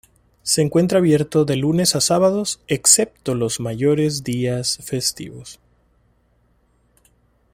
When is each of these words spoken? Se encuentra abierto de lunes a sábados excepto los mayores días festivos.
Se 0.41 0.63
encuentra 0.63 0.97
abierto 0.97 1.45
de 1.45 1.57
lunes 1.57 1.95
a 1.95 2.01
sábados 2.01 2.59
excepto 2.65 3.35
los 3.35 3.59
mayores 3.59 4.23
días 4.23 4.79
festivos. 4.81 5.59